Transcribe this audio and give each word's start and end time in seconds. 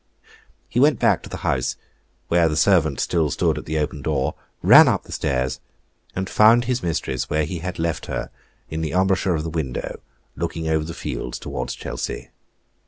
He 0.67 0.79
went 0.79 0.97
back 0.97 1.21
to 1.21 1.29
the 1.29 1.37
house, 1.45 1.75
where 2.27 2.49
the 2.49 2.57
servant 2.57 2.99
still 2.99 3.29
stood 3.29 3.59
at 3.59 3.65
the 3.65 3.77
open 3.77 4.01
door, 4.01 4.33
ran 4.63 4.87
up 4.87 5.03
the 5.03 5.11
stairs, 5.11 5.59
and 6.15 6.27
found 6.27 6.63
his 6.63 6.81
mistress 6.81 7.29
where 7.29 7.45
he 7.45 7.59
had 7.59 7.77
left 7.77 8.07
her 8.07 8.31
in 8.67 8.81
the 8.81 8.93
embrasure 8.93 9.35
of 9.35 9.43
the 9.43 9.49
window, 9.51 9.99
looking 10.35 10.67
over 10.67 10.85
the 10.85 10.95
fields 10.95 11.37
towards 11.37 11.75
Chelsey. 11.75 12.31